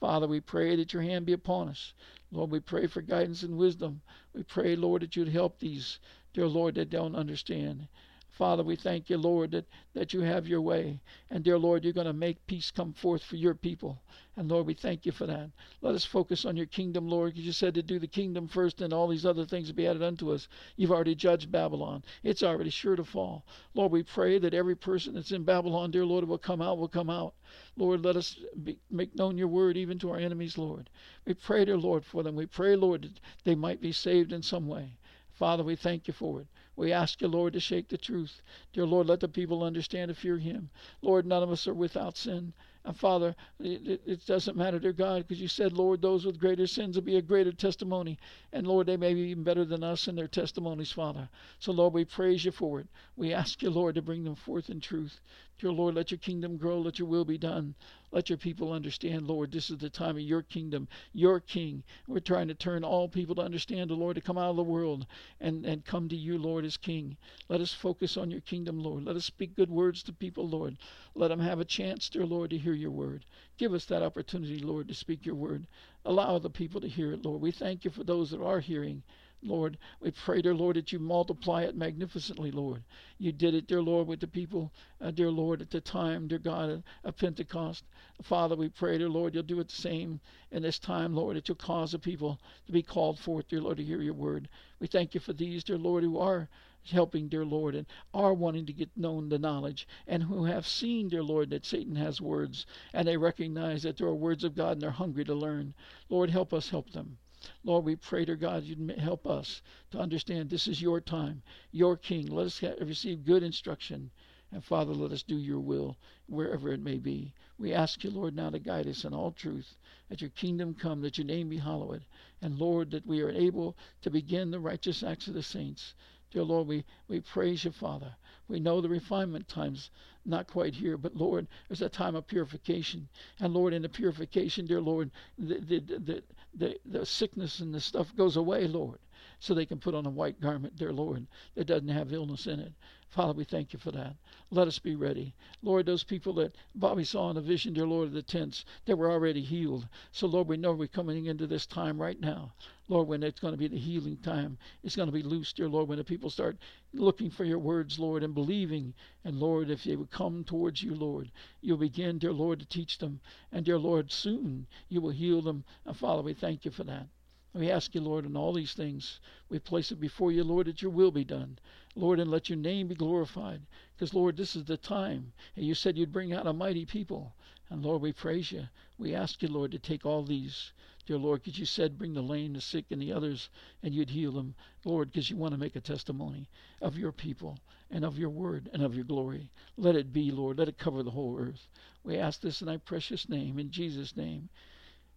Father, 0.00 0.26
we 0.26 0.40
pray 0.40 0.76
that 0.76 0.92
your 0.92 1.02
hand 1.02 1.26
be 1.26 1.32
upon 1.32 1.68
us. 1.68 1.92
Lord, 2.32 2.50
we 2.50 2.60
pray 2.60 2.86
for 2.86 3.02
guidance 3.02 3.42
and 3.42 3.56
wisdom. 3.58 4.00
We 4.32 4.42
pray, 4.42 4.76
Lord, 4.76 5.02
that 5.02 5.16
you'd 5.16 5.28
help 5.28 5.58
these, 5.58 5.98
dear 6.32 6.46
Lord, 6.46 6.76
that 6.76 6.90
don't 6.90 7.14
understand. 7.14 7.88
Father, 8.32 8.62
we 8.62 8.76
thank 8.76 9.10
you, 9.10 9.18
Lord, 9.18 9.50
that, 9.50 9.66
that 9.92 10.12
you 10.12 10.20
have 10.20 10.46
your 10.46 10.60
way. 10.60 11.00
And 11.30 11.44
dear 11.44 11.58
Lord, 11.58 11.84
you're 11.84 11.92
going 11.92 12.06
to 12.06 12.12
make 12.12 12.46
peace 12.46 12.70
come 12.70 12.92
forth 12.92 13.22
for 13.22 13.36
your 13.36 13.54
people. 13.54 14.00
And 14.36 14.48
Lord, 14.48 14.66
we 14.66 14.74
thank 14.74 15.04
you 15.04 15.12
for 15.12 15.26
that. 15.26 15.50
Let 15.82 15.94
us 15.94 16.04
focus 16.04 16.44
on 16.44 16.56
your 16.56 16.66
kingdom, 16.66 17.08
Lord, 17.08 17.32
because 17.32 17.44
you 17.44 17.52
said 17.52 17.74
to 17.74 17.82
do 17.82 17.98
the 17.98 18.06
kingdom 18.06 18.48
first 18.48 18.80
and 18.80 18.92
all 18.92 19.08
these 19.08 19.26
other 19.26 19.44
things 19.44 19.68
will 19.68 19.74
be 19.74 19.86
added 19.86 20.02
unto 20.02 20.32
us. 20.32 20.48
You've 20.76 20.92
already 20.92 21.14
judged 21.14 21.52
Babylon. 21.52 22.04
It's 22.22 22.42
already 22.42 22.70
sure 22.70 22.96
to 22.96 23.04
fall. 23.04 23.44
Lord, 23.74 23.92
we 23.92 24.02
pray 24.02 24.38
that 24.38 24.54
every 24.54 24.76
person 24.76 25.14
that's 25.14 25.32
in 25.32 25.44
Babylon, 25.44 25.90
dear 25.90 26.06
Lord, 26.06 26.24
will 26.26 26.38
come 26.38 26.62
out, 26.62 26.78
will 26.78 26.88
come 26.88 27.10
out. 27.10 27.34
Lord, 27.76 28.04
let 28.04 28.16
us 28.16 28.38
be, 28.62 28.78
make 28.90 29.14
known 29.14 29.36
your 29.36 29.48
word 29.48 29.76
even 29.76 29.98
to 29.98 30.10
our 30.10 30.18
enemies, 30.18 30.56
Lord. 30.56 30.88
We 31.26 31.34
pray, 31.34 31.64
dear 31.64 31.76
Lord, 31.76 32.04
for 32.04 32.22
them. 32.22 32.36
We 32.36 32.46
pray, 32.46 32.76
Lord, 32.76 33.02
that 33.02 33.20
they 33.44 33.54
might 33.54 33.80
be 33.80 33.92
saved 33.92 34.32
in 34.32 34.42
some 34.42 34.66
way. 34.66 34.92
Father, 35.32 35.64
we 35.64 35.74
thank 35.74 36.06
you 36.06 36.14
for 36.14 36.40
it. 36.40 36.46
We 36.76 36.92
ask 36.92 37.20
you, 37.20 37.28
Lord, 37.28 37.52
to 37.54 37.60
shake 37.60 37.88
the 37.88 37.98
truth. 37.98 38.42
Dear 38.72 38.86
Lord, 38.86 39.06
let 39.06 39.20
the 39.20 39.28
people 39.28 39.62
understand 39.62 40.08
to 40.08 40.14
fear 40.14 40.38
him. 40.38 40.70
Lord, 41.02 41.26
none 41.26 41.42
of 41.42 41.50
us 41.50 41.66
are 41.68 41.74
without 41.74 42.16
sin. 42.16 42.52
And 42.84 42.96
Father, 42.96 43.36
it, 43.58 44.00
it, 44.06 44.26
doesn't 44.26 44.56
matter, 44.56 44.78
dear 44.78 44.94
God, 44.94 45.28
because 45.28 45.40
you 45.40 45.48
said, 45.48 45.74
Lord, 45.74 46.00
those 46.00 46.24
with 46.24 46.40
greater 46.40 46.66
sins 46.66 46.96
will 46.96 47.02
be 47.02 47.16
a 47.16 47.22
greater 47.22 47.52
testimony. 47.52 48.18
And 48.52 48.66
Lord, 48.66 48.86
they 48.86 48.96
may 48.96 49.12
be 49.12 49.20
even 49.20 49.44
better 49.44 49.66
than 49.66 49.84
us 49.84 50.08
in 50.08 50.14
their 50.14 50.28
testimonies, 50.28 50.90
Father. 50.90 51.28
So, 51.58 51.72
Lord, 51.72 51.92
we 51.92 52.06
praise 52.06 52.42
you 52.42 52.52
for 52.52 52.80
it. 52.80 52.88
We 53.16 53.34
ask 53.34 53.60
you, 53.60 53.68
Lord, 53.68 53.96
to 53.96 54.02
bring 54.02 54.24
them 54.24 54.34
forth 54.34 54.70
in 54.70 54.80
truth. 54.80 55.20
Dear 55.60 55.72
Lord, 55.72 55.94
let 55.94 56.10
your 56.10 56.16
kingdom 56.16 56.56
grow, 56.56 56.80
let 56.80 56.98
your 56.98 57.06
will 57.06 57.26
be 57.26 57.36
done. 57.36 57.74
Let 58.12 58.30
your 58.30 58.38
people 58.38 58.72
understand, 58.72 59.28
Lord, 59.28 59.52
this 59.52 59.68
is 59.68 59.76
the 59.76 59.90
time 59.90 60.16
of 60.16 60.22
your 60.22 60.40
kingdom, 60.40 60.88
your 61.12 61.38
king. 61.38 61.82
We're 62.08 62.20
trying 62.20 62.48
to 62.48 62.54
turn 62.54 62.82
all 62.82 63.10
people 63.10 63.34
to 63.34 63.42
understand 63.42 63.90
the 63.90 63.94
Lord, 63.94 64.14
to 64.14 64.22
come 64.22 64.38
out 64.38 64.48
of 64.48 64.56
the 64.56 64.62
world 64.62 65.06
and, 65.38 65.66
and 65.66 65.84
come 65.84 66.08
to 66.08 66.16
you, 66.16 66.38
Lord, 66.38 66.64
as 66.64 66.78
king. 66.78 67.18
Let 67.50 67.60
us 67.60 67.74
focus 67.74 68.16
on 68.16 68.30
your 68.30 68.40
kingdom, 68.40 68.80
Lord. 68.80 69.04
Let 69.04 69.16
us 69.16 69.26
speak 69.26 69.54
good 69.54 69.68
words 69.68 70.02
to 70.04 70.14
people, 70.14 70.48
Lord. 70.48 70.78
Let 71.14 71.28
them 71.28 71.40
have 71.40 71.60
a 71.60 71.64
chance, 71.66 72.08
dear 72.08 72.24
Lord, 72.24 72.48
to 72.50 72.58
hear 72.58 72.72
your 72.72 72.90
word. 72.90 73.26
Give 73.58 73.74
us 73.74 73.84
that 73.84 74.02
opportunity, 74.02 74.60
Lord, 74.60 74.88
to 74.88 74.94
speak 74.94 75.26
your 75.26 75.34
word. 75.34 75.66
Allow 76.06 76.38
the 76.38 76.48
people 76.48 76.80
to 76.80 76.88
hear 76.88 77.12
it, 77.12 77.22
Lord. 77.22 77.42
We 77.42 77.50
thank 77.50 77.84
you 77.84 77.90
for 77.90 78.02
those 78.02 78.30
that 78.30 78.40
are 78.40 78.60
hearing. 78.60 79.02
Lord. 79.42 79.78
We 80.00 80.10
pray, 80.10 80.42
dear 80.42 80.54
Lord, 80.54 80.76
that 80.76 80.92
you 80.92 80.98
multiply 80.98 81.62
it 81.62 81.74
magnificently, 81.74 82.50
Lord. 82.50 82.84
You 83.18 83.32
did 83.32 83.54
it, 83.54 83.66
dear 83.66 83.80
Lord, 83.80 84.06
with 84.06 84.20
the 84.20 84.26
people, 84.26 84.72
uh, 85.00 85.10
dear 85.10 85.30
Lord, 85.30 85.62
at 85.62 85.70
the 85.70 85.80
time, 85.80 86.28
dear 86.28 86.38
God, 86.38 86.82
of 87.04 87.16
Pentecost. 87.16 87.84
Father, 88.22 88.54
we 88.54 88.68
pray, 88.68 88.98
dear 88.98 89.08
Lord, 89.08 89.34
you'll 89.34 89.42
do 89.42 89.60
it 89.60 89.68
the 89.68 89.74
same 89.74 90.20
in 90.50 90.62
this 90.62 90.78
time, 90.78 91.14
Lord, 91.14 91.36
that 91.36 91.48
you'll 91.48 91.56
cause 91.56 91.92
the 91.92 91.98
people 91.98 92.38
to 92.66 92.72
be 92.72 92.82
called 92.82 93.18
forth, 93.18 93.48
dear 93.48 93.62
Lord, 93.62 93.78
to 93.78 93.84
hear 93.84 94.02
your 94.02 94.14
word. 94.14 94.48
We 94.78 94.86
thank 94.86 95.14
you 95.14 95.20
for 95.20 95.32
these, 95.32 95.64
dear 95.64 95.78
Lord, 95.78 96.04
who 96.04 96.18
are 96.18 96.48
helping, 96.84 97.28
dear 97.28 97.44
Lord, 97.44 97.74
and 97.74 97.86
are 98.12 98.34
wanting 98.34 98.66
to 98.66 98.72
get 98.72 98.96
known 98.96 99.28
the 99.28 99.38
knowledge, 99.38 99.86
and 100.06 100.22
who 100.22 100.44
have 100.44 100.66
seen, 100.66 101.08
dear 101.08 101.22
Lord, 101.22 101.50
that 101.50 101.64
Satan 101.64 101.96
has 101.96 102.20
words, 102.20 102.66
and 102.92 103.06
they 103.06 103.16
recognize 103.16 103.82
that 103.84 103.96
there 103.96 104.06
are 104.06 104.14
words 104.14 104.44
of 104.44 104.54
God 104.54 104.72
and 104.72 104.82
they're 104.82 104.90
hungry 104.90 105.24
to 105.24 105.34
learn. 105.34 105.74
Lord, 106.08 106.30
help 106.30 106.52
us 106.52 106.70
help 106.70 106.90
them. 106.90 107.18
Lord, 107.64 107.84
we 107.84 107.96
pray 107.96 108.24
to 108.24 108.36
God 108.36 108.64
you'd 108.64 108.98
help 108.98 109.26
us 109.26 109.62
to 109.90 109.98
understand 109.98 110.50
this 110.50 110.68
is 110.68 110.82
your 110.82 111.00
time, 111.00 111.42
your 111.72 111.96
King. 111.96 112.26
Let 112.26 112.46
us 112.46 112.62
receive 112.80 113.24
good 113.24 113.42
instruction. 113.42 114.10
And 114.52 114.64
Father, 114.64 114.92
let 114.92 115.12
us 115.12 115.22
do 115.22 115.36
your 115.36 115.60
will 115.60 115.96
wherever 116.26 116.72
it 116.72 116.80
may 116.80 116.98
be. 116.98 117.32
We 117.56 117.72
ask 117.72 118.02
you, 118.02 118.10
Lord, 118.10 118.34
now 118.34 118.50
to 118.50 118.58
guide 118.58 118.88
us 118.88 119.04
in 119.04 119.14
all 119.14 119.30
truth, 119.30 119.76
that 120.08 120.20
your 120.20 120.30
kingdom 120.30 120.74
come, 120.74 121.02
that 121.02 121.18
your 121.18 121.26
name 121.26 121.48
be 121.48 121.58
hallowed. 121.58 122.04
And 122.42 122.58
Lord, 122.58 122.90
that 122.90 123.06
we 123.06 123.22
are 123.22 123.30
able 123.30 123.76
to 124.02 124.10
begin 124.10 124.50
the 124.50 124.58
righteous 124.58 125.02
acts 125.02 125.28
of 125.28 125.34
the 125.34 125.42
saints. 125.42 125.94
Dear 126.32 126.42
Lord, 126.44 126.66
we, 126.66 126.84
we 127.06 127.20
praise 127.20 127.64
you, 127.64 127.70
Father. 127.70 128.16
We 128.48 128.60
know 128.60 128.80
the 128.80 128.88
refinement 128.88 129.46
time's 129.46 129.90
not 130.24 130.46
quite 130.46 130.74
here, 130.74 130.96
but 130.96 131.16
Lord, 131.16 131.46
there's 131.68 131.82
a 131.82 131.88
time 131.88 132.14
of 132.14 132.26
purification. 132.26 133.08
And 133.38 133.54
Lord, 133.54 133.72
in 133.72 133.82
the 133.82 133.88
purification, 133.88 134.66
dear 134.66 134.80
Lord, 134.80 135.10
the, 135.38 135.58
the, 135.58 135.80
the, 135.80 136.22
the, 136.54 136.80
the 136.84 137.06
sickness 137.06 137.60
and 137.60 137.74
the 137.74 137.80
stuff 137.80 138.14
goes 138.16 138.36
away, 138.36 138.66
Lord, 138.66 138.98
so 139.38 139.54
they 139.54 139.66
can 139.66 139.78
put 139.78 139.94
on 139.94 140.06
a 140.06 140.10
white 140.10 140.40
garment, 140.40 140.76
dear 140.76 140.92
Lord, 140.92 141.26
that 141.54 141.66
doesn't 141.66 141.88
have 141.88 142.12
illness 142.12 142.46
in 142.46 142.60
it. 142.60 142.72
Father, 143.08 143.32
we 143.32 143.44
thank 143.44 143.72
you 143.72 143.78
for 143.78 143.90
that. 143.90 144.14
Let 144.50 144.68
us 144.68 144.78
be 144.78 144.94
ready. 144.94 145.34
Lord, 145.62 145.86
those 145.86 146.04
people 146.04 146.32
that 146.34 146.54
Bobby 146.76 147.04
saw 147.04 147.30
in 147.30 147.36
the 147.36 147.42
vision, 147.42 147.72
dear 147.72 147.86
Lord, 147.86 148.08
of 148.08 148.14
the 148.14 148.22
tents, 148.22 148.64
they 148.84 148.94
were 148.94 149.10
already 149.10 149.40
healed. 149.40 149.88
So, 150.12 150.28
Lord, 150.28 150.46
we 150.46 150.56
know 150.56 150.72
we're 150.72 150.86
coming 150.86 151.26
into 151.26 151.46
this 151.46 151.66
time 151.66 152.00
right 152.00 152.20
now. 152.20 152.52
Lord, 152.90 153.06
when 153.06 153.22
it's 153.22 153.38
going 153.38 153.54
to 153.54 153.58
be 153.58 153.68
the 153.68 153.78
healing 153.78 154.16
time, 154.16 154.58
it's 154.82 154.96
going 154.96 155.06
to 155.06 155.12
be 155.12 155.22
loose, 155.22 155.52
dear 155.52 155.68
Lord, 155.68 155.86
when 155.86 155.98
the 155.98 156.04
people 156.04 156.28
start 156.28 156.56
looking 156.92 157.30
for 157.30 157.44
your 157.44 157.60
words, 157.60 158.00
Lord, 158.00 158.24
and 158.24 158.34
believing. 158.34 158.94
And 159.24 159.38
Lord, 159.38 159.70
if 159.70 159.84
they 159.84 159.94
would 159.94 160.10
come 160.10 160.42
towards 160.42 160.82
you, 160.82 160.96
Lord, 160.96 161.30
you'll 161.60 161.76
begin, 161.76 162.18
dear 162.18 162.32
Lord, 162.32 162.58
to 162.58 162.66
teach 162.66 162.98
them. 162.98 163.20
And 163.52 163.64
dear 163.64 163.78
Lord, 163.78 164.10
soon 164.10 164.66
you 164.88 165.00
will 165.00 165.12
heal 165.12 165.40
them. 165.40 165.62
And 165.86 165.96
Father, 165.96 166.20
we 166.20 166.34
thank 166.34 166.64
you 166.64 166.72
for 166.72 166.82
that. 166.82 167.06
We 167.54 167.70
ask 167.70 167.94
you, 167.94 168.00
Lord, 168.00 168.26
in 168.26 168.36
all 168.36 168.52
these 168.52 168.72
things, 168.72 169.20
we 169.48 169.60
place 169.60 169.92
it 169.92 170.00
before 170.00 170.32
you, 170.32 170.42
Lord, 170.42 170.66
that 170.66 170.82
your 170.82 170.90
will 170.90 171.12
be 171.12 171.24
done. 171.24 171.60
Lord, 171.94 172.18
and 172.18 172.28
let 172.28 172.48
your 172.48 172.58
name 172.58 172.88
be 172.88 172.96
glorified. 172.96 173.60
Because, 173.94 174.14
Lord, 174.14 174.36
this 174.36 174.56
is 174.56 174.64
the 174.64 174.76
time. 174.76 175.32
And 175.54 175.64
you 175.64 175.74
said 175.74 175.96
you'd 175.96 176.12
bring 176.12 176.32
out 176.32 176.48
a 176.48 176.52
mighty 176.52 176.86
people. 176.86 177.34
And, 177.68 177.84
Lord, 177.84 178.02
we 178.02 178.12
praise 178.12 178.50
you. 178.50 178.64
We 178.98 179.14
ask 179.14 179.42
you, 179.42 179.48
Lord, 179.48 179.70
to 179.70 179.78
take 179.78 180.04
all 180.04 180.24
these. 180.24 180.72
Dear 181.10 181.18
Lord, 181.18 181.42
because 181.42 181.58
you 181.58 181.66
said 181.66 181.98
bring 181.98 182.14
the 182.14 182.22
lame, 182.22 182.52
the 182.52 182.60
sick, 182.60 182.84
and 182.92 183.02
the 183.02 183.12
others, 183.12 183.48
and 183.82 183.92
you'd 183.92 184.10
heal 184.10 184.30
them. 184.30 184.54
Lord, 184.84 185.10
because 185.10 185.28
you 185.28 185.36
want 185.36 185.52
to 185.52 185.58
make 185.58 185.74
a 185.74 185.80
testimony 185.80 186.48
of 186.80 186.96
your 186.96 187.10
people 187.10 187.58
and 187.90 188.04
of 188.04 188.16
your 188.16 188.28
word 188.30 188.70
and 188.72 188.80
of 188.80 188.94
your 188.94 189.02
glory. 189.02 189.50
Let 189.76 189.96
it 189.96 190.12
be, 190.12 190.30
Lord. 190.30 190.60
Let 190.60 190.68
it 190.68 190.78
cover 190.78 191.02
the 191.02 191.10
whole 191.10 191.36
earth. 191.36 191.66
We 192.04 192.16
ask 192.16 192.40
this 192.40 192.60
in 192.60 192.68
thy 192.68 192.76
precious 192.76 193.28
name, 193.28 193.58
in 193.58 193.72
Jesus' 193.72 194.16
name. 194.16 194.50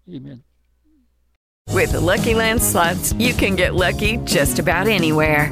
Amen. 0.10 0.44
With 1.70 1.92
the 1.92 2.02
Lucky 2.02 2.34
Land 2.34 2.64
slots, 2.64 3.14
you 3.20 3.36
can 3.36 3.56
get 3.56 3.76
lucky 3.76 4.18
just 4.26 4.58
about 4.58 4.88
anywhere. 4.88 5.52